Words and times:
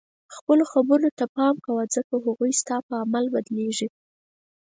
خپلو 0.35 0.63
خبرو 0.73 1.09
ته 1.17 1.25
پام 1.35 1.55
کوه 1.65 1.83
ځکه 1.95 2.13
هغوی 2.25 2.51
ستا 2.61 2.77
په 2.87 2.93
عمل 3.03 3.25
بدلیږي. 3.33 3.87